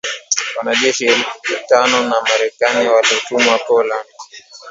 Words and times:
wanajeshi 0.57 1.05
elfu 1.05 1.41
tano 1.69 1.97
wa 2.13 2.21
Marekani 2.21 2.87
waliotumwa 2.89 3.57
Poland 3.59 4.05